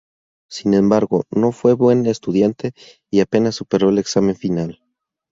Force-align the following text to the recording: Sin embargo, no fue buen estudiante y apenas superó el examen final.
Sin 0.49 0.73
embargo, 0.73 1.25
no 1.29 1.51
fue 1.51 1.73
buen 1.73 2.07
estudiante 2.07 2.73
y 3.11 3.19
apenas 3.19 3.53
superó 3.53 3.89
el 3.89 3.99
examen 3.99 4.35
final. 4.35 4.81